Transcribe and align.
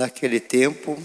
Naquele 0.00 0.40
tempo, 0.40 0.96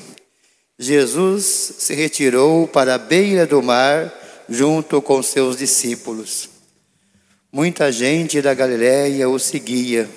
Jesus 0.80 1.44
se 1.80 1.94
retirou 1.94 2.66
para 2.66 2.96
a 2.96 2.98
beira 2.98 3.46
do 3.46 3.62
mar 3.62 4.10
junto 4.48 5.02
com 5.02 5.22
seus 5.22 5.58
discípulos. 5.58 6.50
Muita 7.52 7.92
gente 7.92 8.42
da 8.42 8.54
Galiléia 8.54 9.28
o 9.28 9.38
seguia, 9.38 10.10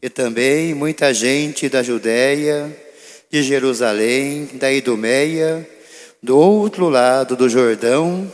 e 0.00 0.08
também 0.08 0.74
muita 0.74 1.12
gente 1.12 1.68
da 1.68 1.82
Judéia, 1.82 2.72
de 3.28 3.42
Jerusalém, 3.42 4.48
da 4.52 4.72
Idumeia, 4.72 5.68
do 6.22 6.38
outro 6.38 6.88
lado 6.88 7.34
do 7.34 7.48
Jordão, 7.48 8.32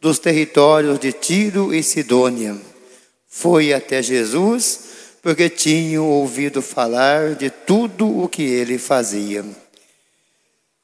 dos 0.00 0.20
territórios 0.20 1.00
de 1.00 1.12
Tiro 1.12 1.74
e 1.74 1.82
Sidônia. 1.82 2.56
Foi 3.26 3.72
até 3.72 4.00
Jesus 4.00 4.91
porque 5.22 5.48
tinham 5.48 6.04
ouvido 6.04 6.60
falar 6.60 7.36
de 7.36 7.48
tudo 7.48 8.22
o 8.22 8.28
que 8.28 8.42
ele 8.42 8.76
fazia. 8.76 9.44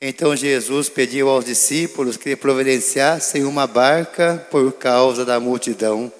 Então 0.00 0.36
Jesus 0.36 0.89
pediu 0.89 1.28
aos 1.28 1.44
discípulos 1.44 2.17
que 2.17 2.36
providenciassem 2.36 3.42
uma 3.42 3.66
barca 3.66 4.47
por 4.48 4.72
causa 4.75 5.25
da 5.25 5.41
multidão, 5.41 6.12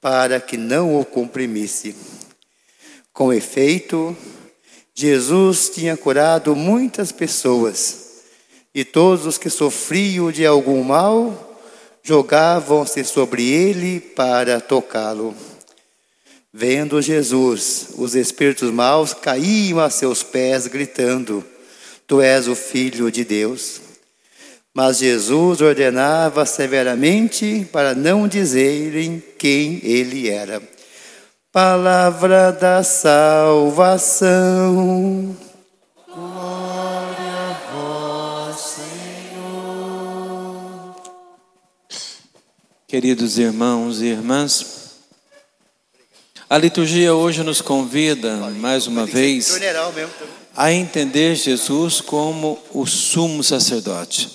para 0.00 0.40
que 0.40 0.56
não 0.56 0.98
o 0.98 1.04
comprimisse. 1.04 1.96
Com 3.12 3.32
efeito, 3.32 4.16
Jesus 4.94 5.68
tinha 5.68 5.96
curado 5.96 6.54
muitas 6.54 7.10
pessoas, 7.10 8.22
e 8.72 8.84
todos 8.84 9.26
os 9.26 9.36
que 9.36 9.50
sofriam 9.50 10.30
de 10.30 10.46
algum 10.46 10.84
mal 10.84 11.58
jogavam-se 12.04 13.04
sobre 13.04 13.48
ele 13.50 13.98
para 14.00 14.60
tocá-lo. 14.60 15.34
Vendo 16.54 17.00
Jesus, 17.00 17.94
os 17.96 18.14
espíritos 18.14 18.70
maus 18.70 19.14
caíam 19.14 19.80
a 19.80 19.88
seus 19.88 20.22
pés, 20.22 20.66
gritando: 20.66 21.42
Tu 22.06 22.20
és 22.20 22.46
o 22.46 22.54
Filho 22.54 23.10
de 23.10 23.24
Deus. 23.24 23.80
Mas 24.74 24.98
Jesus 24.98 25.62
ordenava 25.62 26.44
severamente 26.44 27.66
para 27.72 27.94
não 27.94 28.28
dizerem 28.28 29.22
quem 29.38 29.80
ele 29.82 30.28
era. 30.28 30.62
Palavra 31.50 32.52
da 32.52 32.82
salvação. 32.82 34.26
Glória 36.06 37.32
a 37.48 37.56
vós, 37.72 38.76
Senhor. 39.30 39.76
Queridos 42.86 43.38
irmãos 43.38 44.02
e 44.02 44.06
irmãs, 44.06 44.81
a 46.52 46.58
liturgia 46.58 47.14
hoje 47.14 47.42
nos 47.42 47.62
convida, 47.62 48.36
mais 48.50 48.86
uma 48.86 49.06
vez, 49.06 49.58
mesmo. 49.58 50.12
a 50.54 50.70
entender 50.70 51.34
Jesus 51.34 52.02
como 52.02 52.62
o 52.74 52.84
sumo 52.84 53.42
sacerdote. 53.42 54.28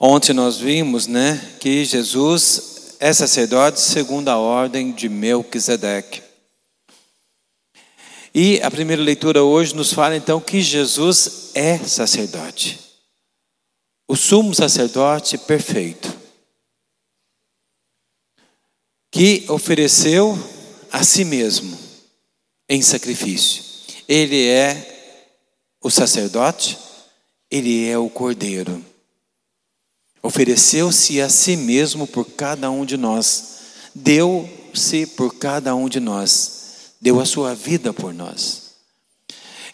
Ontem 0.00 0.32
nós 0.32 0.56
vimos, 0.56 1.06
né, 1.06 1.38
que 1.60 1.84
Jesus 1.84 2.96
é 2.98 3.12
sacerdote 3.12 3.78
segundo 3.78 4.30
a 4.30 4.38
ordem 4.38 4.90
de 4.90 5.10
Melquisedeque. 5.10 6.22
E 8.34 8.58
a 8.62 8.70
primeira 8.70 9.02
leitura 9.02 9.42
hoje 9.42 9.76
nos 9.76 9.92
fala 9.92 10.16
então 10.16 10.40
que 10.40 10.62
Jesus 10.62 11.50
é 11.52 11.76
sacerdote. 11.76 12.80
O 14.08 14.16
sumo 14.16 14.54
sacerdote 14.54 15.36
perfeito. 15.36 16.10
Que 19.10 19.44
ofereceu 19.50 20.38
a 20.92 21.02
si 21.02 21.24
mesmo 21.24 21.76
em 22.68 22.82
sacrifício. 22.82 23.64
Ele 24.06 24.46
é 24.46 25.24
o 25.80 25.90
sacerdote, 25.90 26.78
ele 27.50 27.88
é 27.88 27.96
o 27.96 28.10
cordeiro. 28.10 28.84
Ofereceu-se 30.22 31.20
a 31.20 31.30
si 31.30 31.56
mesmo 31.56 32.06
por 32.06 32.26
cada 32.26 32.70
um 32.70 32.84
de 32.84 32.98
nós, 32.98 33.60
deu-se 33.94 35.06
por 35.06 35.34
cada 35.34 35.74
um 35.74 35.88
de 35.88 35.98
nós, 35.98 36.92
deu 37.00 37.18
a 37.18 37.24
sua 37.24 37.54
vida 37.54 37.92
por 37.92 38.12
nós. 38.12 38.72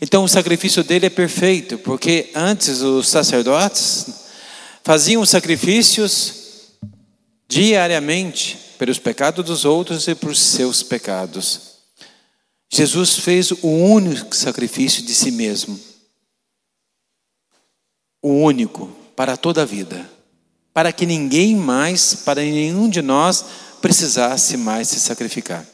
Então 0.00 0.22
o 0.22 0.28
sacrifício 0.28 0.84
dele 0.84 1.06
é 1.06 1.10
perfeito, 1.10 1.76
porque 1.78 2.30
antes 2.34 2.80
os 2.80 3.08
sacerdotes 3.08 4.06
faziam 4.84 5.26
sacrifícios 5.26 6.34
diariamente 7.48 8.67
pelos 8.78 8.98
pecados 8.98 9.44
dos 9.44 9.64
outros 9.64 10.06
e 10.06 10.14
por 10.14 10.34
seus 10.34 10.82
pecados. 10.82 11.78
Jesus 12.70 13.16
fez 13.18 13.50
o 13.50 13.66
único 13.66 14.34
sacrifício 14.34 15.02
de 15.02 15.14
si 15.14 15.30
mesmo. 15.30 15.78
O 18.22 18.28
único 18.28 18.86
para 19.16 19.36
toda 19.36 19.62
a 19.62 19.64
vida. 19.64 20.08
Para 20.72 20.92
que 20.92 21.06
ninguém 21.06 21.56
mais, 21.56 22.14
para 22.14 22.40
nenhum 22.40 22.88
de 22.88 23.02
nós 23.02 23.44
precisasse 23.80 24.56
mais 24.56 24.88
se 24.88 25.00
sacrificar. 25.00 25.66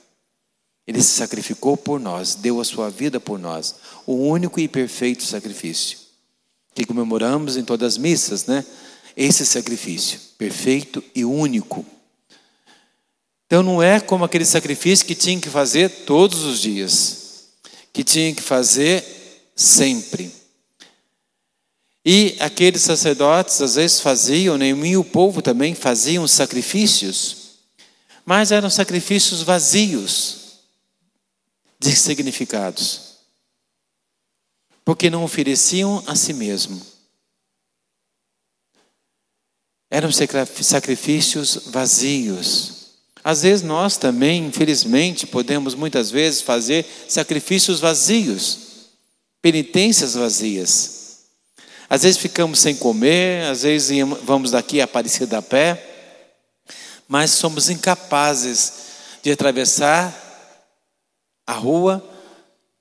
Ele 0.86 1.02
se 1.02 1.12
sacrificou 1.12 1.76
por 1.76 1.98
nós, 1.98 2.34
deu 2.34 2.60
a 2.60 2.64
sua 2.64 2.90
vida 2.90 3.18
por 3.18 3.38
nós. 3.38 3.74
O 4.06 4.14
único 4.14 4.60
e 4.60 4.68
perfeito 4.68 5.24
sacrifício. 5.24 5.98
Que 6.74 6.84
comemoramos 6.84 7.56
em 7.56 7.64
todas 7.64 7.94
as 7.94 7.98
missas, 7.98 8.46
né? 8.46 8.64
Esse 9.16 9.44
sacrifício, 9.44 10.18
perfeito 10.38 11.02
e 11.14 11.24
único. 11.24 11.84
Então 13.46 13.62
não 13.62 13.82
é 13.82 14.00
como 14.00 14.24
aquele 14.24 14.44
sacrifício 14.44 15.06
que 15.06 15.14
tinha 15.14 15.40
que 15.40 15.50
fazer 15.50 15.88
todos 16.04 16.42
os 16.44 16.60
dias, 16.60 17.48
que 17.92 18.02
tinha 18.02 18.34
que 18.34 18.42
fazer 18.42 19.04
sempre. 19.54 20.32
E 22.04 22.36
aqueles 22.40 22.82
sacerdotes 22.82 23.60
às 23.62 23.76
vezes 23.76 24.00
faziam, 24.00 24.58
né, 24.58 24.68
e 24.68 24.96
o 24.96 25.04
povo 25.04 25.40
também 25.40 25.74
faziam 25.74 26.26
sacrifícios, 26.28 27.60
mas 28.26 28.52
eram 28.52 28.68
sacrifícios 28.68 29.42
vazios 29.42 30.36
de 31.78 31.94
significados, 31.94 33.18
porque 34.84 35.08
não 35.08 35.24
ofereciam 35.24 36.02
a 36.06 36.14
si 36.14 36.32
mesmo. 36.32 36.80
Eram 39.90 40.10
sacrifícios 40.10 41.58
vazios. 41.66 42.73
Às 43.24 43.40
vezes 43.40 43.64
nós 43.64 43.96
também, 43.96 44.44
infelizmente, 44.44 45.26
podemos 45.26 45.74
muitas 45.74 46.10
vezes 46.10 46.42
fazer 46.42 46.84
sacrifícios 47.08 47.80
vazios, 47.80 48.58
penitências 49.40 50.12
vazias. 50.12 51.20
Às 51.88 52.02
vezes 52.02 52.18
ficamos 52.18 52.58
sem 52.58 52.76
comer, 52.76 53.46
às 53.46 53.62
vezes 53.62 53.96
vamos 54.24 54.50
daqui 54.50 54.78
a 54.78 54.84
Aparecida 54.84 55.38
a 55.38 55.42
pé, 55.42 55.82
mas 57.08 57.30
somos 57.30 57.70
incapazes 57.70 58.72
de 59.22 59.32
atravessar 59.32 60.20
a 61.46 61.54
rua 61.54 62.06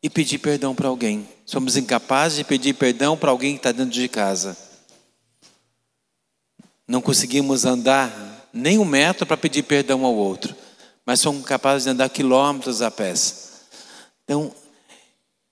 e 0.01 0.10
pedir 0.10 0.39
perdão 0.39 0.75
para 0.75 0.89
alguém. 0.89 1.25
Somos 1.46 1.78
incapazes 1.78 2.39
de 2.39 2.44
pedir 2.44 2.74
perdão 2.74 3.16
para 3.16 3.31
alguém 3.31 3.54
que 3.54 3.60
está 3.60 3.72
dentro 3.72 3.94
de 3.94 4.10
casa. 4.10 4.57
Não 6.86 7.01
conseguimos 7.01 7.63
andar 7.63 8.33
nem 8.54 8.78
um 8.78 8.86
metro 8.86 9.26
para 9.26 9.36
pedir 9.36 9.64
perdão 9.64 10.06
ao 10.06 10.14
outro, 10.14 10.56
mas 11.04 11.20
somos 11.20 11.44
capazes 11.44 11.86
de 11.86 11.90
andar 11.90 12.08
quilômetros 12.10 12.82
a 12.82 12.92
pé. 12.92 13.14
Então, 14.24 14.54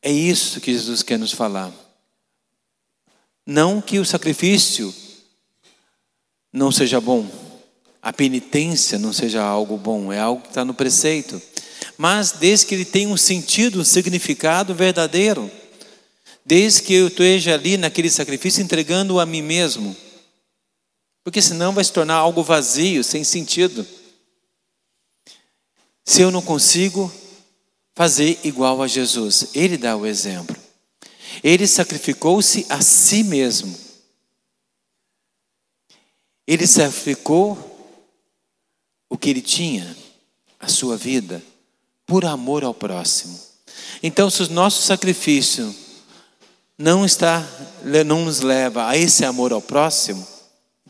é 0.02 0.12
isso 0.12 0.62
que 0.62 0.72
Jesus 0.72 1.02
quer 1.02 1.18
nos 1.18 1.32
falar. 1.32 1.72
Não 3.46 3.82
que 3.82 3.98
o 3.98 4.06
sacrifício 4.06 4.94
não 6.54 6.72
seja 6.72 7.02
bom, 7.02 7.28
a 8.02 8.14
penitência 8.14 9.00
não 9.00 9.12
seja 9.12 9.42
algo 9.42 9.78
bom, 9.78 10.14
é 10.14 10.20
algo 10.20 10.42
que 10.44 10.50
está 10.50 10.64
no 10.64 10.74
preceito, 10.74 11.42
mas 11.98 12.32
desde 12.34 12.68
que 12.68 12.76
ele 12.76 12.86
tenha 12.86 13.10
um 13.10 13.18
sentido, 13.18 13.82
um 13.82 13.84
significado 13.84 14.76
verdadeiro. 14.76 15.50
desde 16.46 16.82
que 16.84 16.94
eu 16.94 17.08
esteja 17.08 17.54
ali 17.54 17.78
naquele 17.78 18.10
sacrifício 18.10 18.62
entregando 18.62 19.20
a 19.20 19.26
mim 19.26 19.42
mesmo. 19.42 19.96
Porque 21.24 21.42
senão 21.42 21.74
vai 21.74 21.84
se 21.84 21.94
tornar 21.94 22.16
algo 22.16 22.44
vazio, 22.44 23.04
sem 23.04 23.24
sentido. 23.24 23.86
Se 26.04 26.22
eu 26.22 26.32
não 26.32 26.42
consigo 26.42 27.12
fazer 27.94 28.40
igual 28.44 28.82
a 28.82 28.88
Jesus, 28.88 29.50
ele 29.54 29.78
dá 29.78 29.96
o 29.96 30.06
exemplo. 30.06 30.56
Ele 31.44 31.68
sacrificou-se 31.68 32.66
a 32.70 32.82
si 32.82 33.24
mesmo. 33.24 33.78
Ele 36.48 36.66
sacrificou 36.66 37.68
o 39.10 39.18
que 39.18 39.30
ele 39.30 39.42
tinha, 39.42 39.96
a 40.60 40.68
sua 40.68 40.98
vida, 40.98 41.42
por 42.06 42.26
amor 42.26 42.64
ao 42.64 42.74
próximo. 42.74 43.40
Então, 44.02 44.30
se 44.30 44.44
o 44.44 44.50
nosso 44.50 44.82
sacrifício 44.82 45.74
não 46.78 47.06
está, 47.06 47.48
não 48.06 48.26
nos 48.26 48.42
leva 48.42 48.88
a 48.88 48.98
esse 48.98 49.24
amor 49.24 49.54
ao 49.54 49.62
próximo, 49.62 50.26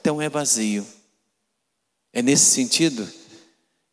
então 0.01 0.19
é 0.19 0.27
vazio. 0.27 0.86
É 2.12 2.24
nesse 2.24 2.45
sentido 2.45 3.07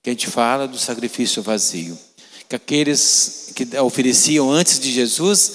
que 0.02 0.08
a 0.08 0.12
gente 0.12 0.26
fala 0.26 0.66
do 0.66 0.78
sacrifício 0.78 1.42
vazio. 1.42 1.96
Que 2.48 2.56
aqueles 2.56 3.52
que 3.54 3.78
ofereciam 3.78 4.50
antes 4.50 4.80
de 4.80 4.90
Jesus 4.90 5.52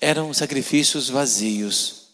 eram 0.00 0.32
sacrifícios 0.32 1.10
vazios. 1.10 2.08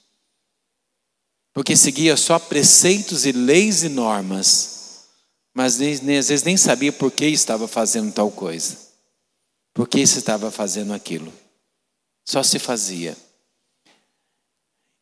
Porque 1.55 1.77
seguia 1.77 2.17
só 2.17 2.39
preceitos 2.39 3.25
e 3.25 3.33
leis 3.33 3.85
e 3.85 3.89
normas, 3.89 5.07
mas 5.55 5.79
nem, 5.79 5.97
nem, 6.01 6.19
às 6.19 6.29
vezes 6.29 6.45
nem 6.45 6.57
sabia 6.57 6.93
por 6.93 7.11
que 7.11 7.25
estava 7.27 7.67
fazendo 7.69 8.13
tal 8.13 8.31
coisa. 8.31 8.77
Por 9.73 9.89
que 9.89 10.05
se 10.07 10.19
estava 10.19 10.51
fazendo 10.51 10.93
aquilo. 10.93 11.33
Só 12.27 12.43
se 12.43 12.59
fazia. 12.59 13.17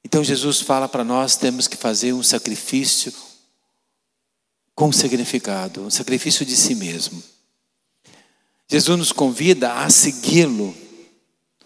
Então 0.04 0.22
Jesus 0.22 0.60
fala 0.60 0.88
para 0.88 1.02
nós 1.02 1.36
temos 1.36 1.66
que 1.66 1.76
fazer 1.76 2.12
um 2.12 2.22
sacrifício 2.22 3.12
com 4.74 4.92
significado, 4.92 5.82
um 5.82 5.90
sacrifício 5.90 6.44
de 6.44 6.56
si 6.56 6.74
mesmo. 6.74 7.22
Jesus 8.68 8.98
nos 8.98 9.12
convida 9.12 9.72
a 9.72 9.88
segui-lo. 9.88 10.74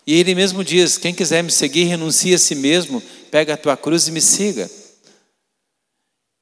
E 0.07 0.15
ele 0.15 0.35
mesmo 0.35 0.63
diz: 0.63 0.99
quem 0.99 1.15
quiser 1.15 1.43
me 1.43 1.51
seguir, 1.51 1.85
renuncia 1.85 2.37
a 2.37 2.39
si 2.39 2.55
mesmo, 2.55 3.01
pega 3.31 3.55
a 3.55 3.57
tua 3.57 3.77
cruz 3.77 4.09
e 4.09 4.13
me 4.13 4.21
siga. 4.21 4.71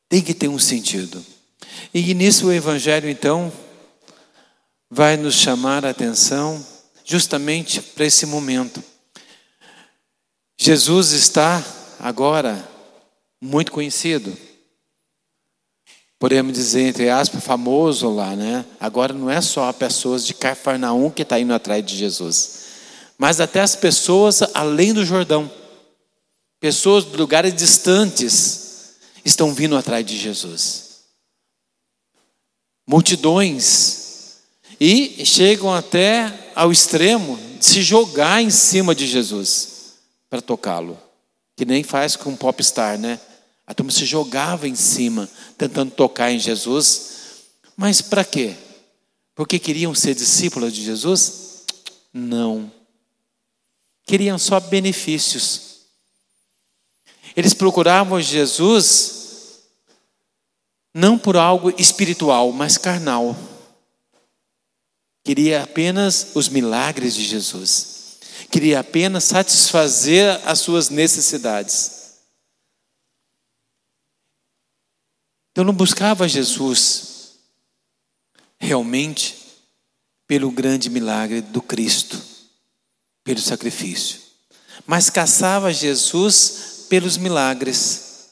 Tem 0.09 0.23
que 0.23 0.35
ter 0.35 0.49
um 0.49 0.59
sentido. 0.59 1.25
E 1.93 2.15
nisso 2.15 2.47
o 2.47 2.53
Evangelho, 2.53 3.09
então, 3.09 3.53
vai 4.91 5.17
nos 5.17 5.35
chamar 5.35 5.85
a 5.85 5.91
atenção 5.91 6.65
justamente 7.05 7.81
para 7.81 8.05
esse 8.05 8.27
momento. 8.27 8.83
Jesus 10.59 11.13
está 11.13 11.65
agora 11.99 12.69
muito 13.41 13.73
conhecido. 13.73 14.37
Podemos 16.19 16.55
dizer, 16.55 16.89
entre 16.89 17.11
aspas, 17.11 17.45
famoso 17.45 18.09
lá, 18.09 18.35
né? 18.35 18.65
Agora 18.81 19.13
não 19.13 19.31
é 19.31 19.41
só 19.41 19.71
pessoas 19.73 20.27
de 20.27 20.33
Cafarnaum 20.33 21.11
que 21.11 21.23
estão 21.23 21.37
tá 21.37 21.41
indo 21.41 21.53
atrás 21.53 21.85
de 21.85 21.97
Jesus, 21.97 22.67
mas 23.19 23.41
até 23.41 23.61
as 23.61 23.77
pessoas 23.77 24.43
além 24.55 24.95
do 24.95 25.05
Jordão, 25.05 25.51
pessoas 26.59 27.05
de 27.05 27.17
lugares 27.17 27.55
distantes, 27.55 28.97
estão 29.25 29.53
vindo 29.53 29.77
atrás 29.77 30.05
de 30.07 30.17
Jesus. 30.17 30.87
Multidões, 32.87 34.07
e 34.81 35.25
chegam 35.25 35.73
até 35.73 36.51
ao 36.55 36.71
extremo 36.71 37.39
de 37.59 37.65
se 37.65 37.83
jogar 37.83 38.43
em 38.43 38.51
cima 38.51 38.95
de 38.95 39.07
Jesus 39.07 39.95
para 40.29 40.43
tocá-lo 40.43 41.06
que 41.57 41.65
nem 41.65 41.83
faz 41.83 42.15
com 42.15 42.31
um 42.31 42.37
popstar, 42.37 42.99
né? 42.99 43.19
A 43.67 43.75
turma 43.75 43.91
se 43.91 44.05
jogava 44.05 44.69
em 44.69 44.77
cima, 44.77 45.29
tentando 45.57 45.91
tocar 45.91 46.31
em 46.31 46.39
Jesus. 46.39 47.15
Mas 47.75 48.03
para 48.03 48.25
quê? 48.25 48.55
Porque 49.35 49.59
queriam 49.59 49.95
ser 49.95 50.15
discípulos 50.15 50.73
de 50.73 50.85
Jesus? 50.85 51.65
Não. 52.13 52.71
Queriam 54.05 54.39
só 54.39 54.61
benefícios. 54.61 55.81
Eles 57.35 57.55
procuravam 57.55 58.21
Jesus 58.21 59.63
não 60.95 61.19
por 61.19 61.37
algo 61.37 61.75
espiritual, 61.79 62.53
mas 62.53 62.79
carnal. 62.79 63.37
Queria 65.25 65.65
apenas 65.65 66.29
os 66.35 66.49
milagres 66.49 67.15
de 67.15 67.25
Jesus 67.25 67.96
queria 68.57 68.81
apenas 68.81 69.25
satisfazer 69.25 70.41
as 70.49 70.61
suas 70.61 70.89
necessidades. 70.89 72.15
Então 75.53 75.63
não 75.63 75.75
buscava 75.75 76.27
Jesus 76.27 77.35
realmente 78.59 79.37
pelo 80.27 80.51
grande 80.51 80.89
milagre 80.89 81.43
do 81.43 81.61
Cristo, 81.61 82.19
pelo 83.23 83.41
sacrifício, 83.41 84.23
mas 84.87 85.11
caçava 85.11 85.71
Jesus 85.71 86.87
pelos 86.89 87.19
milagres. 87.19 88.31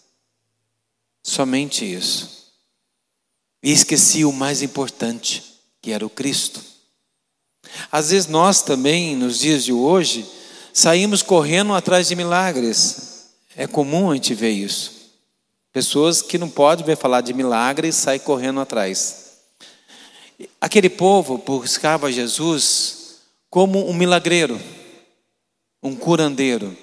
Somente 1.22 1.84
isso. 1.84 2.50
E 3.62 3.70
esquecia 3.70 4.26
o 4.26 4.32
mais 4.32 4.62
importante, 4.62 5.60
que 5.82 5.90
era 5.90 6.06
o 6.06 6.08
Cristo. 6.08 6.73
Às 7.90 8.10
vezes 8.10 8.28
nós 8.28 8.62
também, 8.62 9.16
nos 9.16 9.38
dias 9.38 9.64
de 9.64 9.72
hoje, 9.72 10.26
saímos 10.72 11.22
correndo 11.22 11.72
atrás 11.72 12.08
de 12.08 12.16
milagres. 12.16 13.28
É 13.56 13.66
comum 13.66 14.10
a 14.10 14.14
gente 14.14 14.34
ver 14.34 14.50
isso. 14.50 15.12
Pessoas 15.72 16.22
que 16.22 16.38
não 16.38 16.48
podem 16.48 16.84
ver 16.84 16.96
falar 16.96 17.20
de 17.20 17.32
milagres 17.32 17.96
saem 17.96 18.20
correndo 18.20 18.60
atrás. 18.60 19.24
Aquele 20.60 20.88
povo 20.88 21.38
buscava 21.38 22.10
Jesus 22.12 23.16
como 23.50 23.88
um 23.88 23.92
milagreiro, 23.92 24.60
um 25.82 25.94
curandeiro, 25.94 26.76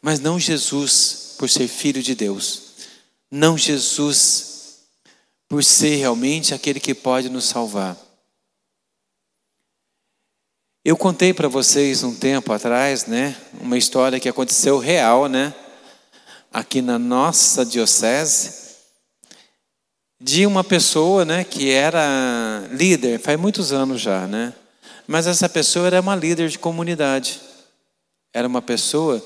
mas 0.00 0.20
não 0.20 0.38
Jesus 0.38 1.34
por 1.36 1.48
ser 1.48 1.66
filho 1.66 2.02
de 2.02 2.14
Deus, 2.14 2.62
não 3.30 3.58
Jesus 3.58 4.50
por 5.48 5.64
ser 5.64 5.96
realmente 5.96 6.54
aquele 6.54 6.78
que 6.78 6.94
pode 6.94 7.28
nos 7.28 7.44
salvar. 7.44 7.96
Eu 10.82 10.96
contei 10.96 11.34
para 11.34 11.46
vocês 11.46 12.02
um 12.02 12.14
tempo 12.14 12.50
atrás, 12.54 13.04
né, 13.04 13.36
uma 13.60 13.76
história 13.76 14.18
que 14.18 14.30
aconteceu 14.30 14.78
real, 14.78 15.26
né, 15.26 15.52
aqui 16.50 16.80
na 16.80 16.98
nossa 16.98 17.66
diocese, 17.66 18.78
de 20.18 20.46
uma 20.46 20.64
pessoa, 20.64 21.22
né, 21.22 21.44
que 21.44 21.70
era 21.70 22.66
líder, 22.72 23.20
faz 23.20 23.38
muitos 23.38 23.72
anos 23.72 24.00
já, 24.00 24.26
né, 24.26 24.54
mas 25.06 25.26
essa 25.26 25.50
pessoa 25.50 25.86
era 25.86 26.00
uma 26.00 26.16
líder 26.16 26.48
de 26.48 26.58
comunidade, 26.58 27.38
era 28.32 28.48
uma 28.48 28.62
pessoa 28.62 29.22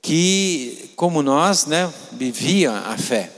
que, 0.00 0.90
como 0.96 1.22
nós, 1.22 1.66
né, 1.66 1.92
vivia 2.12 2.72
a 2.72 2.96
fé, 2.96 3.30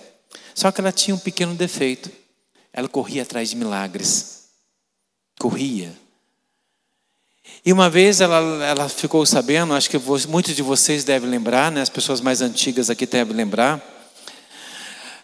só 0.55 0.71
que 0.71 0.81
ela 0.81 0.93
tinha 0.93 1.17
um 1.17 1.19
pequeno 1.19 1.57
defeito, 1.57 2.13
ela 2.73 2.89
corria 2.89 3.23
atrás 3.25 3.51
de 3.51 3.57
milagres, 3.57 4.45
corria, 5.37 5.93
e 7.65 7.73
uma 7.73 7.91
vez 7.91 8.23
ela, 8.23 8.65
ela 8.65 8.89
ficou 8.89 9.25
sabendo, 9.27 9.75
acho 9.75 9.91
que 9.91 9.99
muitos 10.29 10.57
de 10.57 10.63
vocês 10.63 11.05
devem 11.05 11.29
lembrar, 11.29 11.71
né? 11.71 11.83
as 11.83 11.91
pessoas 11.91 12.21
mais 12.21 12.41
antigas 12.41 12.89
aqui 12.89 13.05
devem 13.05 13.37
lembrar, 13.37 13.81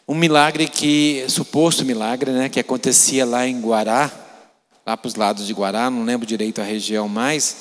um 0.06 0.14
milagre 0.14 0.68
que, 0.68 1.25
suposto 1.28 1.85
milagre, 1.85 2.30
né? 2.30 2.49
que 2.50 2.61
acontecia 2.61 3.25
lá 3.25 3.47
em 3.47 3.59
Guará, 3.59 4.12
lá 4.87 4.97
para 4.97 5.09
os 5.09 5.14
lados 5.14 5.47
de 5.47 5.52
Guará, 5.54 5.88
não 5.88 6.04
lembro 6.04 6.26
direito 6.26 6.61
a 6.61 6.64
região 6.64 7.09
mais, 7.09 7.56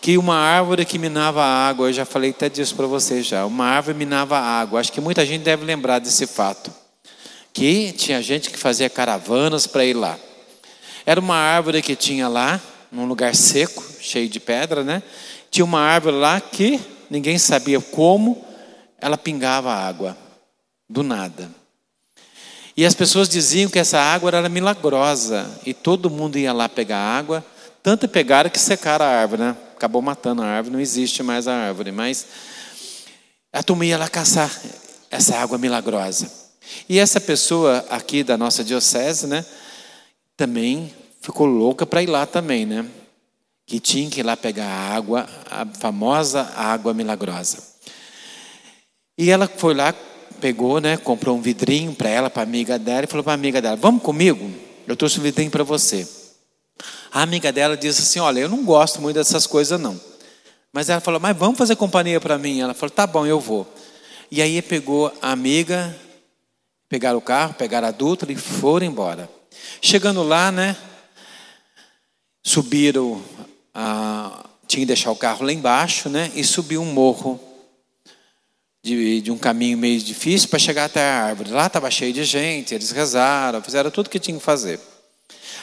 que 0.00 0.16
uma 0.16 0.36
árvore 0.36 0.86
que 0.86 0.98
minava 0.98 1.44
água, 1.44 1.88
eu 1.88 1.92
já 1.92 2.06
falei 2.06 2.30
até 2.30 2.48
disso 2.48 2.74
para 2.74 2.86
vocês 2.86 3.26
já, 3.26 3.44
uma 3.44 3.66
árvore 3.66 3.98
minava 3.98 4.38
água, 4.38 4.80
acho 4.80 4.90
que 4.90 5.02
muita 5.02 5.26
gente 5.26 5.42
deve 5.42 5.66
lembrar 5.66 5.98
desse 5.98 6.26
fato, 6.26 6.72
que 7.52 7.92
tinha 7.92 8.22
gente 8.22 8.48
que 8.48 8.58
fazia 8.58 8.88
caravanas 8.88 9.66
para 9.66 9.84
ir 9.84 9.94
lá. 9.94 10.18
Era 11.04 11.20
uma 11.20 11.36
árvore 11.36 11.82
que 11.82 11.94
tinha 11.94 12.26
lá, 12.26 12.60
num 12.90 13.04
lugar 13.04 13.34
seco, 13.34 13.84
cheio 14.08 14.28
de 14.28 14.40
pedra, 14.40 14.82
né? 14.82 15.02
Tinha 15.50 15.64
uma 15.64 15.80
árvore 15.80 16.16
lá 16.16 16.40
que 16.40 16.80
ninguém 17.10 17.38
sabia 17.38 17.80
como 17.80 18.44
ela 19.00 19.16
pingava 19.16 19.72
água, 19.72 20.16
do 20.88 21.02
nada. 21.02 21.50
E 22.76 22.84
as 22.86 22.94
pessoas 22.94 23.28
diziam 23.28 23.70
que 23.70 23.78
essa 23.78 23.98
água 23.98 24.30
era 24.30 24.48
milagrosa 24.48 25.50
e 25.66 25.74
todo 25.74 26.08
mundo 26.08 26.38
ia 26.38 26.52
lá 26.52 26.68
pegar 26.68 26.98
água. 26.98 27.44
Tanto 27.82 28.08
pegaram 28.08 28.50
que 28.50 28.58
secaram 28.58 29.04
a 29.04 29.08
árvore, 29.08 29.42
né? 29.42 29.56
Acabou 29.74 30.00
matando 30.00 30.42
a 30.42 30.46
árvore, 30.46 30.74
não 30.74 30.80
existe 30.80 31.22
mais 31.22 31.48
a 31.48 31.54
árvore, 31.54 31.92
mas 31.92 32.26
a 33.52 33.62
turma 33.62 33.84
ia 33.84 33.98
lá 33.98 34.08
caçar 34.08 34.50
essa 35.10 35.36
água 35.36 35.58
milagrosa. 35.58 36.30
E 36.88 36.98
essa 36.98 37.20
pessoa 37.20 37.84
aqui 37.90 38.22
da 38.22 38.36
nossa 38.36 38.62
diocese, 38.62 39.26
né? 39.26 39.44
Também 40.36 40.92
ficou 41.20 41.46
louca 41.46 41.84
para 41.84 42.02
ir 42.02 42.08
lá 42.08 42.26
também, 42.26 42.64
né? 42.64 42.84
Que 43.68 43.78
tinha 43.78 44.08
que 44.08 44.20
ir 44.20 44.22
lá 44.22 44.34
pegar 44.34 44.64
a 44.64 44.96
água, 44.96 45.28
a 45.50 45.66
famosa 45.66 46.40
água 46.56 46.94
milagrosa. 46.94 47.58
E 49.16 49.30
ela 49.30 49.46
foi 49.46 49.74
lá, 49.74 49.94
pegou, 50.40 50.80
né, 50.80 50.96
comprou 50.96 51.36
um 51.36 51.42
vidrinho 51.42 51.94
para 51.94 52.08
ela, 52.08 52.30
para 52.30 52.42
a 52.42 52.44
amiga 52.44 52.78
dela, 52.78 53.04
e 53.04 53.06
falou 53.06 53.22
para 53.22 53.34
a 53.34 53.34
amiga 53.34 53.60
dela: 53.60 53.76
Vamos 53.76 54.02
comigo? 54.02 54.50
Eu 54.86 54.96
trouxe 54.96 55.20
um 55.20 55.22
vidrinho 55.22 55.50
para 55.50 55.62
você. 55.62 56.08
A 57.12 57.20
amiga 57.20 57.52
dela 57.52 57.76
disse 57.76 58.00
assim: 58.00 58.18
Olha, 58.20 58.40
eu 58.40 58.48
não 58.48 58.64
gosto 58.64 59.02
muito 59.02 59.16
dessas 59.16 59.46
coisas, 59.46 59.78
não. 59.78 60.00
Mas 60.72 60.88
ela 60.88 61.02
falou: 61.02 61.20
Mas 61.20 61.36
vamos 61.36 61.58
fazer 61.58 61.76
companhia 61.76 62.18
para 62.18 62.38
mim? 62.38 62.60
Ela 62.60 62.72
falou: 62.72 62.90
Tá 62.90 63.06
bom, 63.06 63.26
eu 63.26 63.38
vou. 63.38 63.70
E 64.30 64.40
aí 64.40 64.62
pegou 64.62 65.12
a 65.20 65.30
amiga, 65.30 65.94
pegaram 66.88 67.18
o 67.18 67.22
carro, 67.22 67.52
pegaram 67.52 67.86
a 67.86 67.90
Dutra 67.90 68.32
e 68.32 68.36
foram 68.36 68.86
embora. 68.86 69.28
Chegando 69.82 70.22
lá, 70.22 70.50
né? 70.50 70.74
Subiram, 72.42 73.22
a, 73.80 74.44
tinha 74.66 74.80
que 74.80 74.86
deixar 74.86 75.12
o 75.12 75.16
carro 75.16 75.46
lá 75.46 75.52
embaixo, 75.52 76.08
né? 76.08 76.32
E 76.34 76.42
subiu 76.42 76.82
um 76.82 76.92
morro 76.92 77.40
de, 78.82 79.20
de 79.20 79.30
um 79.30 79.38
caminho 79.38 79.78
meio 79.78 80.00
difícil 80.00 80.48
para 80.48 80.58
chegar 80.58 80.86
até 80.86 81.00
a 81.00 81.22
árvore. 81.26 81.50
Lá 81.50 81.68
estava 81.68 81.88
cheio 81.88 82.12
de 82.12 82.24
gente, 82.24 82.74
eles 82.74 82.90
rezaram, 82.90 83.62
fizeram 83.62 83.88
tudo 83.88 84.08
o 84.08 84.10
que 84.10 84.18
tinham 84.18 84.40
que 84.40 84.44
fazer. 84.44 84.80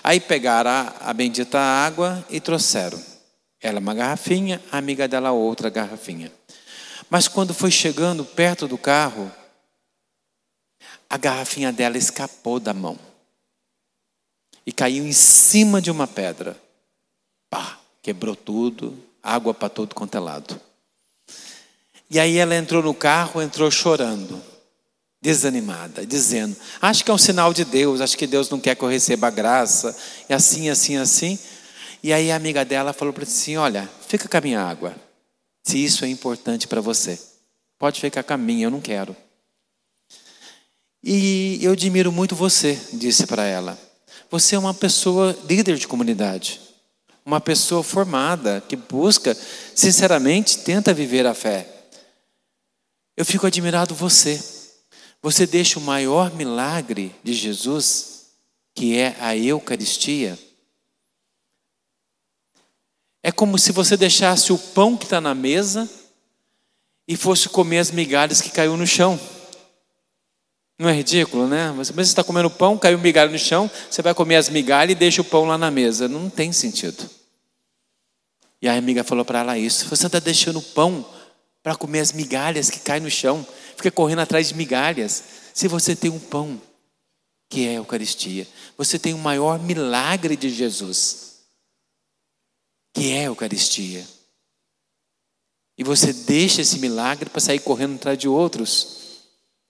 Aí 0.02 0.22
pegaram 0.22 0.72
a, 0.72 0.96
a 1.02 1.14
bendita 1.14 1.60
água 1.60 2.26
e 2.30 2.40
trouxeram. 2.40 3.02
Ela 3.60 3.82
uma 3.82 3.94
garrafinha, 3.94 4.62
a 4.72 4.78
amiga 4.78 5.10
dela 5.10 5.32
outra 5.32 5.70
garrafinha. 5.70 6.32
Mas 7.10 7.28
quando 7.28 7.54
foi 7.54 7.70
chegando 7.70 8.24
perto 8.24 8.66
do 8.66 8.78
carro, 8.78 9.30
a 11.10 11.18
garrafinha 11.18 11.74
dela 11.74 11.98
escapou 11.98 12.62
da 12.62 12.74
mão 12.74 12.98
e 14.66 14.72
caiu 14.72 15.06
em 15.06 15.12
cima 15.12 15.82
de 15.82 15.92
uma 15.92 16.08
pedra. 16.08 16.56
Pá, 17.50 17.80
quebrou 18.06 18.36
tudo, 18.36 18.96
água 19.24 19.52
para 19.52 19.68
todo 19.68 19.96
quanto 19.96 20.16
é 20.16 20.20
lado. 20.20 20.62
E 22.08 22.20
aí 22.20 22.38
ela 22.38 22.56
entrou 22.56 22.84
no 22.84 22.94
carro, 22.94 23.42
entrou 23.42 23.72
chorando, 23.72 24.40
desanimada, 25.20 26.06
dizendo: 26.06 26.56
Acho 26.80 27.04
que 27.04 27.10
é 27.10 27.14
um 27.16 27.18
sinal 27.18 27.52
de 27.52 27.66
Deus, 27.66 28.02
acho 28.02 28.16
que 28.16 28.28
Deus 28.28 28.48
não 28.48 28.60
quer 28.60 28.76
que 28.76 28.84
eu 28.84 28.88
receba 28.88 29.26
a 29.26 29.32
graça, 29.32 29.98
e 30.30 30.34
assim, 30.36 30.70
assim, 30.70 30.98
assim. 30.98 31.40
E 32.04 32.14
aí 32.14 32.32
a 32.32 32.36
amiga 32.36 32.64
dela 32.64 32.94
falou 32.94 33.12
para 33.12 33.24
assim: 33.24 33.58
Olha, 33.58 33.90
fica 34.08 34.30
com 34.30 34.38
a 34.38 34.42
minha 34.42 34.62
água, 34.62 34.96
se 35.64 35.84
isso 35.84 36.06
é 36.06 36.08
importante 36.08 36.68
para 36.68 36.82
você. 36.82 37.20
Pode 37.80 38.00
ficar 38.00 38.22
com 38.22 38.34
a 38.34 38.38
minha, 38.38 38.68
eu 38.68 38.72
não 38.72 38.82
quero. 38.82 39.18
E 41.04 41.58
eu 41.60 41.72
admiro 41.72 42.12
muito 42.12 42.36
você, 42.36 42.80
disse 42.94 43.26
para 43.26 43.46
ela. 43.46 43.76
Você 44.30 44.56
é 44.56 44.60
uma 44.60 44.76
pessoa 44.76 45.36
líder 45.50 45.78
de 45.78 45.88
comunidade, 45.88 46.65
uma 47.26 47.42
pessoa 47.42 47.84
formada 47.84 48.64
que 48.70 48.76
busca, 48.76 49.36
sinceramente, 49.74 50.60
tenta 50.60 50.94
viver 50.94 51.26
a 51.26 51.34
fé. 51.34 51.68
Eu 53.18 53.26
fico 53.26 53.48
admirado 53.48 53.96
você. 53.96 54.42
Você 55.24 55.48
deixa 55.48 55.80
o 55.80 55.82
maior 55.82 56.32
milagre 56.36 57.16
de 57.24 57.34
Jesus, 57.34 58.28
que 58.76 58.96
é 58.96 59.16
a 59.20 59.36
Eucaristia. 59.36 60.38
É 63.24 63.32
como 63.32 63.58
se 63.58 63.72
você 63.72 63.98
deixasse 63.98 64.54
o 64.54 64.58
pão 64.58 64.96
que 64.96 65.06
está 65.06 65.20
na 65.20 65.34
mesa 65.34 65.90
e 67.08 67.16
fosse 67.16 67.50
comer 67.50 67.80
as 67.80 67.90
migalhas 67.90 68.40
que 68.40 68.52
caiu 68.52 68.78
no 68.78 68.86
chão. 68.86 69.20
Não 70.78 70.90
é 70.90 70.94
ridículo, 70.94 71.48
né? 71.48 71.74
Você 71.76 72.02
está 72.02 72.24
comendo 72.24 72.52
pão, 72.52 72.78
caiu 72.78 73.00
migalha 73.00 73.32
no 73.32 73.40
chão, 73.40 73.72
você 73.90 74.02
vai 74.04 74.14
comer 74.14 74.36
as 74.36 74.50
migalhas 74.50 74.92
e 74.92 74.96
deixa 74.96 75.22
o 75.22 75.26
pão 75.26 75.46
lá 75.46 75.58
na 75.58 75.72
mesa. 75.72 76.08
Não 76.08 76.30
tem 76.30 76.52
sentido. 76.52 77.15
E 78.62 78.68
a 78.68 78.76
amiga 78.76 79.04
falou 79.04 79.26
para 79.26 79.40
ela 79.40 79.58
isso. 79.58 79.88
Você 79.88 80.08
está 80.08 80.20
deixando 80.20 80.60
o 80.60 80.62
pão 80.62 81.06
para 81.62 81.76
comer 81.76 82.00
as 82.00 82.12
migalhas 82.12 82.70
que 82.70 82.80
caem 82.80 83.02
no 83.02 83.10
chão, 83.10 83.46
fica 83.76 83.90
correndo 83.90 84.20
atrás 84.20 84.50
de 84.50 84.54
migalhas. 84.54 85.24
Se 85.54 85.68
você 85.68 85.96
tem 85.96 86.12
um 86.12 86.20
pão, 86.20 86.62
que 87.50 87.68
é 87.68 87.72
a 87.72 87.74
Eucaristia, 87.74 88.48
você 88.78 89.00
tem 89.00 89.14
o 89.14 89.18
maior 89.18 89.60
milagre 89.60 90.36
de 90.36 90.50
Jesus, 90.50 91.40
que 92.94 93.12
é 93.12 93.22
a 93.22 93.24
Eucaristia. 93.24 94.06
E 95.78 95.84
você 95.84 96.14
deixa 96.14 96.62
esse 96.62 96.80
milagre 96.80 97.30
para 97.30 97.42
sair 97.42 97.60
correndo 97.60 97.96
atrás 97.96 98.18
de 98.18 98.28
outros 98.28 98.96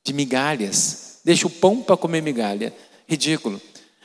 de 0.05 0.13
migalhas. 0.13 1.19
Deixa 1.23 1.47
o 1.47 1.49
pão 1.49 1.81
para 1.81 1.97
comer 1.97 2.21
migalha. 2.21 2.75
Ridículo. 3.07 3.59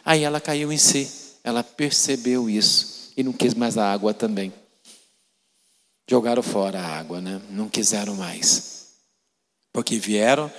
Aí 0.05 0.23
ela 0.25 0.41
caiu 0.41 0.73
em 0.73 0.79
si. 0.79 1.11
Ela 1.45 1.63
percebeu 1.63 2.49
isso 2.49 3.13
e 3.17 3.23
não 3.23 3.33
quis 3.33 3.53
mais 3.53 3.77
a 3.77 3.93
água 3.93 4.15
também. 4.15 4.53
Jogaram 6.11 6.43
fora 6.43 6.81
a 6.81 6.99
água, 6.99 7.21
né? 7.21 7.41
Não 7.51 7.69
quiseram 7.69 8.17
mais. 8.17 8.89
Porque 9.73 9.97
vieram 9.97 10.51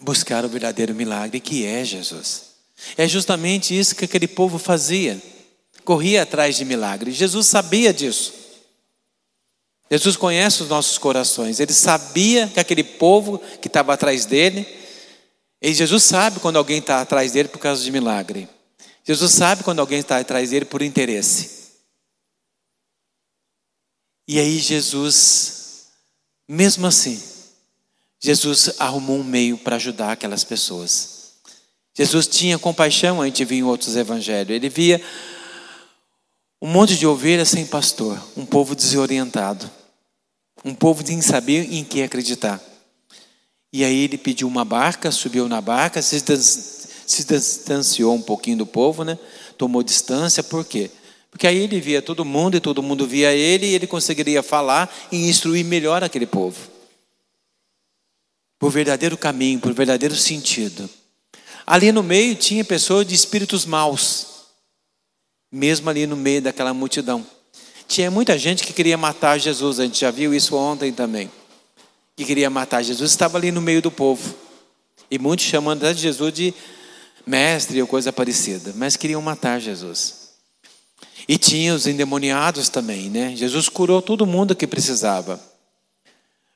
buscar 0.00 0.46
o 0.46 0.48
verdadeiro 0.48 0.94
milagre 0.94 1.40
que 1.40 1.66
é 1.66 1.84
Jesus. 1.84 2.54
É 2.96 3.06
justamente 3.06 3.78
isso 3.78 3.94
que 3.94 4.06
aquele 4.06 4.26
povo 4.26 4.58
fazia. 4.58 5.20
Corria 5.84 6.22
atrás 6.22 6.56
de 6.56 6.64
milagres. 6.64 7.16
Jesus 7.16 7.46
sabia 7.46 7.92
disso. 7.92 8.32
Jesus 9.90 10.16
conhece 10.16 10.62
os 10.62 10.70
nossos 10.70 10.96
corações. 10.96 11.60
Ele 11.60 11.74
sabia 11.74 12.48
que 12.48 12.58
aquele 12.58 12.82
povo 12.82 13.38
que 13.60 13.68
estava 13.68 13.92
atrás 13.92 14.24
dele, 14.24 14.66
e 15.60 15.74
Jesus 15.74 16.02
sabe 16.02 16.40
quando 16.40 16.56
alguém 16.56 16.78
está 16.78 17.02
atrás 17.02 17.32
dele 17.32 17.48
por 17.48 17.58
causa 17.58 17.84
de 17.84 17.90
milagre. 17.90 18.48
Jesus 19.04 19.32
sabe 19.32 19.62
quando 19.62 19.80
alguém 19.80 19.98
está 19.98 20.18
atrás 20.18 20.48
dele 20.48 20.64
por 20.64 20.80
interesse. 20.80 21.65
E 24.28 24.40
aí 24.40 24.58
Jesus, 24.58 25.86
mesmo 26.48 26.86
assim, 26.86 27.22
Jesus 28.20 28.70
arrumou 28.78 29.18
um 29.18 29.24
meio 29.24 29.56
para 29.56 29.76
ajudar 29.76 30.12
aquelas 30.12 30.42
pessoas. 30.42 31.34
Jesus 31.94 32.26
tinha 32.26 32.58
compaixão, 32.58 33.22
a 33.22 33.26
gente 33.26 33.44
via 33.44 33.58
em 33.58 33.62
outros 33.62 33.96
evangelhos. 33.96 34.50
Ele 34.50 34.68
via 34.68 35.00
um 36.60 36.68
monte 36.68 36.96
de 36.96 37.06
ovelhas 37.06 37.48
sem 37.48 37.64
pastor, 37.64 38.20
um 38.36 38.44
povo 38.44 38.74
desorientado, 38.74 39.70
um 40.64 40.74
povo 40.74 41.06
sem 41.06 41.22
saber 41.22 41.72
em 41.72 41.84
que 41.84 42.02
acreditar. 42.02 42.60
E 43.72 43.84
aí 43.84 44.04
ele 44.04 44.18
pediu 44.18 44.48
uma 44.48 44.64
barca, 44.64 45.10
subiu 45.10 45.48
na 45.48 45.60
barca, 45.60 46.02
se 46.02 46.20
distanciou 47.24 48.14
um 48.14 48.22
pouquinho 48.22 48.58
do 48.58 48.66
povo, 48.66 49.04
né? 49.04 49.18
Tomou 49.56 49.82
distância, 49.82 50.42
por 50.42 50.64
quê? 50.64 50.90
Aí 51.44 51.58
ele 51.58 51.80
via 51.80 52.00
todo 52.00 52.24
mundo 52.24 52.56
e 52.56 52.60
todo 52.60 52.80
mundo 52.80 53.04
via 53.04 53.32
ele 53.32 53.66
e 53.66 53.74
ele 53.74 53.88
conseguiria 53.88 54.44
falar 54.44 54.88
e 55.10 55.28
instruir 55.28 55.64
melhor 55.64 56.04
aquele 56.04 56.26
povo. 56.26 56.56
Por 58.60 58.70
verdadeiro 58.70 59.18
caminho, 59.18 59.58
por 59.58 59.72
verdadeiro 59.72 60.14
sentido. 60.14 60.88
Ali 61.66 61.90
no 61.90 62.04
meio 62.04 62.36
tinha 62.36 62.64
pessoas 62.64 63.04
de 63.04 63.14
espíritos 63.16 63.66
maus 63.66 64.36
mesmo 65.50 65.88
ali 65.88 66.06
no 66.06 66.16
meio 66.16 66.42
daquela 66.42 66.74
multidão. 66.74 67.26
Tinha 67.88 68.10
muita 68.10 68.38
gente 68.38 68.64
que 68.64 68.72
queria 68.72 68.96
matar 68.96 69.38
Jesus, 69.38 69.78
a 69.78 69.84
gente 69.84 70.00
já 70.00 70.10
viu 70.10 70.34
isso 70.34 70.56
ontem 70.56 70.92
também. 70.92 71.30
Que 72.16 72.24
queria 72.24 72.50
matar 72.50 72.82
Jesus, 72.82 73.10
estava 73.10 73.38
ali 73.38 73.50
no 73.50 73.60
meio 73.60 73.80
do 73.80 73.90
povo. 73.90 74.34
E 75.10 75.18
muitos 75.18 75.46
chamando 75.46 75.92
Jesus 75.94 76.32
de 76.32 76.54
mestre 77.24 77.80
ou 77.80 77.86
coisa 77.86 78.12
parecida, 78.12 78.72
mas 78.76 78.96
queriam 78.96 79.22
matar 79.22 79.60
Jesus. 79.60 80.25
E 81.28 81.36
tinha 81.36 81.74
os 81.74 81.86
endemoniados 81.86 82.68
também, 82.68 83.10
né? 83.10 83.34
Jesus 83.34 83.68
curou 83.68 84.00
todo 84.00 84.26
mundo 84.26 84.54
que 84.54 84.66
precisava. 84.66 85.40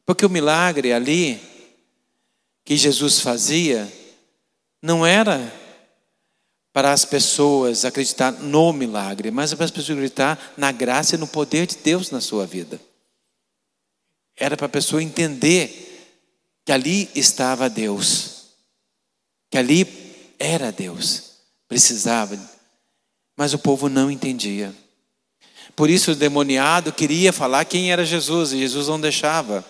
Porque 0.07 0.25
o 0.25 0.31
milagre 0.31 0.93
ali 0.93 1.41
que 2.65 2.77
Jesus 2.77 3.21
fazia 3.21 3.91
não 4.83 5.05
era 5.05 5.53
para 6.73 6.93
as 6.93 7.05
pessoas 7.05 7.85
acreditar 7.85 8.33
no 8.33 8.73
milagre, 8.73 9.31
mas 9.31 9.53
para 9.55 9.65
as 9.65 9.71
pessoas 9.71 9.97
acreditar 9.97 10.55
na 10.57 10.71
graça 10.71 11.17
e 11.17 11.19
no 11.19 11.27
poder 11.27 11.67
de 11.67 11.77
Deus 11.77 12.11
na 12.11 12.21
sua 12.21 12.47
vida. 12.47 12.81
Era 14.37 14.57
para 14.57 14.67
a 14.67 14.71
pessoa 14.71 15.03
entender 15.03 15.91
que 16.65 16.73
ali 16.73 17.11
estava 17.15 17.69
Deus, 17.69 18.51
que 19.51 19.59
ali 19.59 20.35
era 20.39 20.71
Deus, 20.71 21.33
precisava, 21.67 22.39
mas 23.41 23.55
o 23.55 23.59
povo 23.59 23.89
não 23.89 24.11
entendia. 24.11 24.71
Por 25.75 25.89
isso 25.89 26.11
o 26.11 26.15
demoniado 26.15 26.93
queria 26.93 27.33
falar 27.33 27.65
quem 27.65 27.91
era 27.91 28.05
Jesus 28.05 28.53
e 28.53 28.59
Jesus 28.59 28.89
não 28.89 29.01
deixava, 29.01 29.65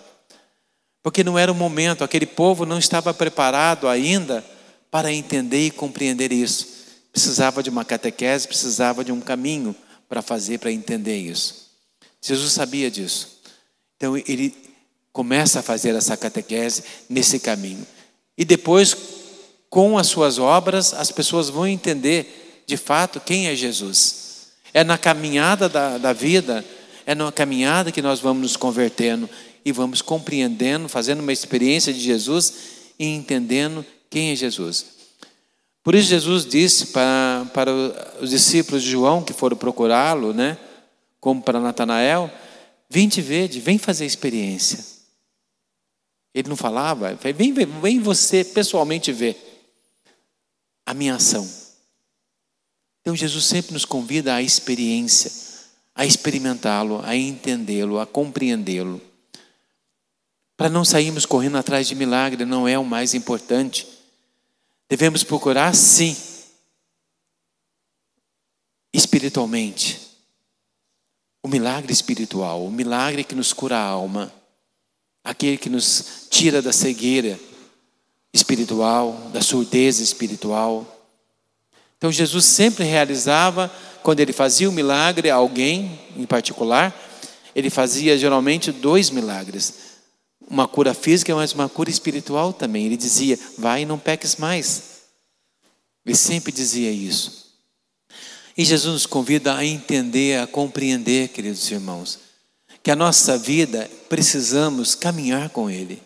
porque 1.04 1.22
não 1.22 1.38
era 1.38 1.52
o 1.52 1.54
momento, 1.54 2.02
aquele 2.02 2.26
povo 2.26 2.66
não 2.66 2.80
estava 2.80 3.14
preparado 3.14 3.86
ainda 3.86 4.44
para 4.90 5.12
entender 5.12 5.66
e 5.66 5.70
compreender 5.70 6.32
isso 6.32 6.80
precisava 7.12 7.62
de 7.62 7.70
uma 7.70 7.84
catequese, 7.84 8.48
precisava 8.48 9.04
de 9.04 9.12
um 9.12 9.20
caminho 9.20 9.74
para 10.08 10.20
fazer, 10.20 10.58
para 10.58 10.72
entender 10.72 11.16
isso. 11.16 11.70
Jesus 12.20 12.52
sabia 12.52 12.90
disso. 12.90 13.40
Então 13.96 14.16
ele 14.16 14.52
começa 15.12 15.60
a 15.60 15.62
fazer 15.62 15.94
essa 15.94 16.16
catequese 16.16 16.82
nesse 17.08 17.38
caminho. 17.38 17.86
E 18.36 18.44
depois, 18.44 18.96
com 19.68 19.96
as 19.96 20.08
suas 20.08 20.38
obras, 20.38 20.92
as 20.92 21.12
pessoas 21.12 21.48
vão 21.48 21.68
entender 21.68 22.49
de 22.70 22.76
fato 22.76 23.20
quem 23.20 23.48
é 23.48 23.56
Jesus. 23.56 24.52
É 24.72 24.84
na 24.84 24.96
caminhada 24.96 25.68
da, 25.68 25.98
da 25.98 26.12
vida, 26.12 26.64
é 27.04 27.14
na 27.14 27.32
caminhada 27.32 27.90
que 27.90 28.00
nós 28.00 28.20
vamos 28.20 28.42
nos 28.42 28.56
convertendo 28.56 29.28
e 29.64 29.72
vamos 29.72 30.00
compreendendo, 30.00 30.88
fazendo 30.88 31.20
uma 31.20 31.32
experiência 31.32 31.92
de 31.92 31.98
Jesus 31.98 32.54
e 32.96 33.06
entendendo 33.06 33.84
quem 34.08 34.30
é 34.30 34.36
Jesus. 34.36 34.86
Por 35.82 35.96
isso 35.96 36.08
Jesus 36.08 36.46
disse 36.46 36.86
para, 36.86 37.46
para 37.52 37.72
os 38.20 38.30
discípulos 38.30 38.82
de 38.82 38.90
João 38.90 39.24
que 39.24 39.32
foram 39.32 39.56
procurá-lo, 39.56 40.32
né, 40.32 40.56
como 41.18 41.42
para 41.42 41.58
Natanael, 41.58 42.30
vem 42.88 43.08
te 43.08 43.20
ver, 43.20 43.48
vem 43.48 43.78
fazer 43.78 44.06
experiência. 44.06 44.78
Ele 46.32 46.48
não 46.48 46.56
falava, 46.56 47.18
vem, 47.34 47.52
vem 47.52 47.98
você 47.98 48.44
pessoalmente 48.44 49.10
ver 49.10 49.36
a 50.86 50.94
minha 50.94 51.16
ação. 51.16 51.59
Então 53.00 53.16
Jesus 53.16 53.46
sempre 53.46 53.72
nos 53.72 53.84
convida 53.84 54.34
à 54.34 54.42
experiência, 54.42 55.32
a 55.94 56.04
experimentá-lo, 56.04 57.00
a 57.04 57.16
entendê-lo, 57.16 57.98
a 57.98 58.06
compreendê-lo. 58.06 59.00
Para 60.56 60.68
não 60.68 60.84
sairmos 60.84 61.24
correndo 61.24 61.56
atrás 61.56 61.88
de 61.88 61.94
milagre, 61.94 62.44
não 62.44 62.68
é 62.68 62.78
o 62.78 62.84
mais 62.84 63.14
importante. 63.14 63.86
Devemos 64.88 65.24
procurar, 65.24 65.74
sim, 65.74 66.14
espiritualmente, 68.92 69.98
o 71.42 71.48
milagre 71.48 71.92
espiritual, 71.92 72.64
o 72.64 72.70
milagre 72.70 73.24
que 73.24 73.34
nos 73.34 73.52
cura 73.52 73.78
a 73.78 73.84
alma, 73.84 74.32
aquele 75.24 75.56
que 75.56 75.70
nos 75.70 76.26
tira 76.28 76.60
da 76.60 76.72
cegueira 76.72 77.40
espiritual, 78.32 79.30
da 79.32 79.40
surdez 79.40 79.98
espiritual. 80.00 80.99
Então 82.00 82.10
Jesus 82.10 82.46
sempre 82.46 82.82
realizava, 82.82 83.70
quando 84.02 84.20
ele 84.20 84.32
fazia 84.32 84.66
o 84.66 84.72
um 84.72 84.74
milagre 84.74 85.28
a 85.28 85.34
alguém 85.34 86.00
em 86.16 86.24
particular, 86.24 86.98
ele 87.54 87.68
fazia 87.68 88.16
geralmente 88.16 88.72
dois 88.72 89.10
milagres 89.10 89.90
uma 90.48 90.66
cura 90.66 90.94
física, 90.94 91.34
mas 91.34 91.52
uma 91.52 91.68
cura 91.68 91.90
espiritual 91.90 92.54
também. 92.54 92.86
Ele 92.86 92.96
dizia: 92.96 93.38
vai 93.58 93.82
e 93.82 93.86
não 93.86 93.98
peques 93.98 94.36
mais. 94.36 94.82
Ele 96.04 96.16
sempre 96.16 96.50
dizia 96.50 96.90
isso. 96.90 97.50
E 98.56 98.64
Jesus 98.64 98.92
nos 98.92 99.06
convida 99.06 99.54
a 99.54 99.64
entender, 99.64 100.40
a 100.40 100.46
compreender, 100.46 101.28
queridos 101.28 101.70
irmãos, 101.70 102.18
que 102.82 102.90
a 102.90 102.96
nossa 102.96 103.36
vida 103.36 103.88
precisamos 104.08 104.94
caminhar 104.94 105.50
com 105.50 105.70
Ele. 105.70 106.02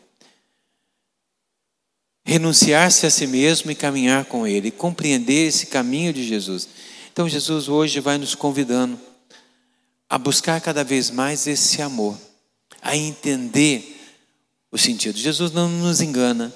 Renunciar-se 2.25 3.07
a 3.07 3.11
si 3.11 3.27
mesmo 3.27 3.71
e 3.71 3.75
caminhar 3.75 4.25
com 4.25 4.47
Ele, 4.47 4.71
compreender 4.71 5.49
esse 5.49 5.67
caminho 5.67 6.13
de 6.13 6.27
Jesus. 6.27 6.69
Então, 7.13 7.29
Jesus 7.29 7.69
hoje 7.69 8.01
vai 8.01 8.17
nos 8.17 8.35
convidando 8.35 8.99
a 10.09 10.17
buscar 10.17 10.61
cada 10.61 10.83
vez 10.83 11.11
mais 11.11 11.47
esse 11.47 11.83
amor, 11.83 12.17
a 12.81 12.97
entender 12.97 14.01
o 14.71 14.79
sentido. 14.79 15.19
Jesus 15.19 15.53
não 15.53 15.69
nos 15.69 16.01
engana. 16.01 16.53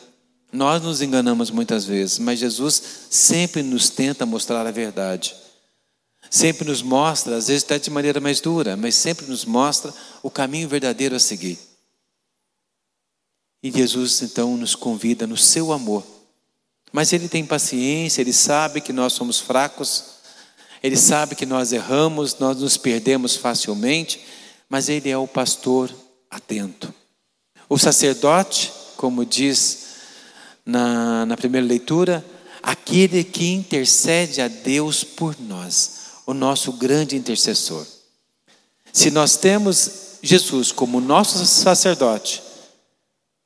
Nós 0.51 0.83
nos 0.83 1.03
enganamos 1.03 1.51
muitas 1.51 1.85
vezes, 1.85 2.19
mas 2.19 2.39
Jesus 2.39 2.83
sempre 3.11 3.63
nos 3.63 3.91
tenta 3.91 4.25
mostrar 4.25 4.67
a 4.67 4.71
verdade. 4.71 5.35
Sempre 6.31 6.67
nos 6.67 6.83
mostra, 6.83 7.37
às 7.37 7.49
vezes 7.49 7.65
até 7.65 7.79
de 7.79 7.91
maneira 7.91 8.21
mais 8.21 8.41
dura, 8.41 8.77
mas 8.77 8.95
sempre 8.95 9.27
nos 9.27 9.45
mostra 9.45 9.93
o 10.23 10.31
caminho 10.31 10.69
verdadeiro 10.69 11.15
a 11.15 11.21
seguir. 11.21 11.59
E 13.63 13.71
Jesus 13.71 14.23
então 14.23 14.57
nos 14.57 14.75
convida 14.75 15.27
no 15.27 15.37
seu 15.37 15.73
amor. 15.73 16.05
Mas 16.93 17.13
ele 17.13 17.29
tem 17.29 17.45
paciência, 17.45 18.21
ele 18.21 18.33
sabe 18.33 18.81
que 18.81 18.93
nós 18.93 19.13
somos 19.13 19.41
fracos, 19.41 20.05
ele 20.83 20.97
sabe 20.97 21.35
que 21.35 21.45
nós 21.45 21.73
erramos, 21.73 22.39
nós 22.39 22.59
nos 22.59 22.77
perdemos 22.77 23.37
facilmente, 23.37 24.25
mas 24.69 24.89
ele 24.89 25.11
é 25.11 25.19
o 25.19 25.27
pastor 25.27 25.93
atento. 26.31 26.95
O 27.69 27.79
sacerdote, 27.79 28.73
como 28.97 29.25
diz 29.25 29.87
na, 30.65 31.27
na 31.27 31.37
primeira 31.37 31.67
leitura, 31.67 32.25
aquele 32.63 33.25
que 33.25 33.53
intercede 33.53 34.41
a 34.41 34.49
Deus 34.49 35.03
por 35.05 35.39
nós, 35.41 35.99
o 36.27 36.33
nosso 36.33 36.73
grande 36.73 37.17
intercessor. 37.17 37.87
Se 38.93 39.11
nós 39.11 39.37
temos 39.37 40.19
Jesus 40.23 40.73
como 40.73 41.01
nosso 41.01 41.45
sacerdote, 41.47 42.43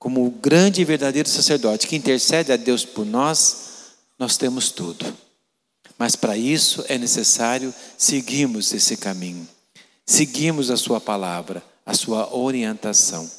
como 0.02 0.26
o 0.26 0.30
grande 0.32 0.80
e 0.80 0.84
verdadeiro 0.84 1.28
sacerdote 1.28 1.86
que 1.86 1.94
intercede 1.94 2.50
a 2.50 2.56
Deus 2.56 2.84
por 2.84 3.06
nós, 3.06 3.92
nós 4.18 4.36
temos 4.36 4.72
tudo. 4.72 5.16
Mas 5.96 6.16
para 6.16 6.36
isso 6.36 6.84
é 6.88 6.98
necessário 6.98 7.72
seguirmos 7.96 8.74
esse 8.74 8.96
caminho, 8.96 9.46
seguirmos 10.04 10.72
a 10.72 10.76
Sua 10.76 11.00
palavra, 11.00 11.62
a 11.86 11.94
Sua 11.94 12.34
orientação. 12.34 13.30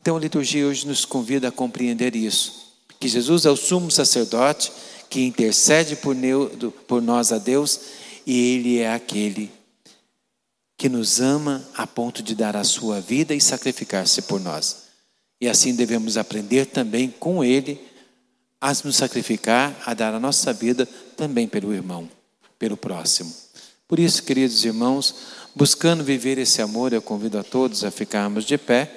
Então 0.00 0.16
a 0.16 0.20
liturgia 0.20 0.66
hoje 0.66 0.88
nos 0.88 1.04
convida 1.04 1.46
a 1.46 1.52
compreender 1.52 2.16
isso: 2.16 2.74
que 2.98 3.06
Jesus 3.06 3.46
é 3.46 3.50
o 3.50 3.56
sumo 3.56 3.88
sacerdote 3.88 4.72
que 5.08 5.20
intercede 5.24 5.94
por, 5.94 7.00
nós 7.00 7.30
a 7.30 7.38
Deus 7.38 7.78
e 8.26 8.56
Ele 8.56 8.78
é 8.80 8.92
aquele 8.92 9.52
que 10.76 10.88
nos 10.88 11.20
ama 11.20 11.64
a 11.76 11.86
ponto 11.86 12.24
de 12.24 12.34
dar 12.34 12.56
a 12.56 12.64
sua 12.64 13.00
vida 13.00 13.32
e 13.32 13.40
sacrificar-se 13.40 14.22
por 14.22 14.40
nós. 14.40 14.90
E 15.42 15.48
assim 15.48 15.74
devemos 15.74 16.16
aprender 16.16 16.66
também 16.66 17.12
com 17.18 17.42
Ele 17.42 17.80
a 18.60 18.68
nos 18.84 18.94
sacrificar, 18.94 19.76
a 19.84 19.92
dar 19.92 20.14
a 20.14 20.20
nossa 20.20 20.52
vida 20.52 20.86
também 21.16 21.48
pelo 21.48 21.74
irmão, 21.74 22.08
pelo 22.60 22.76
próximo. 22.76 23.34
Por 23.88 23.98
isso, 23.98 24.22
queridos 24.22 24.64
irmãos, 24.64 25.16
buscando 25.52 26.04
viver 26.04 26.38
esse 26.38 26.62
amor, 26.62 26.92
eu 26.92 27.02
convido 27.02 27.40
a 27.40 27.42
todos 27.42 27.82
a 27.82 27.90
ficarmos 27.90 28.44
de 28.44 28.56
pé. 28.56 28.88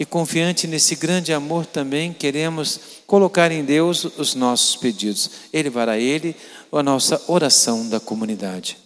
E 0.00 0.06
confiante 0.06 0.66
nesse 0.66 0.96
grande 0.96 1.34
amor 1.34 1.66
também, 1.66 2.14
queremos 2.14 2.80
colocar 3.06 3.52
em 3.52 3.62
Deus 3.62 4.06
os 4.16 4.34
nossos 4.34 4.74
pedidos. 4.74 5.30
Ele 5.52 5.70
fará 5.70 5.98
ele 5.98 6.34
a 6.72 6.82
nossa 6.82 7.22
oração 7.26 7.86
da 7.90 8.00
comunidade. 8.00 8.78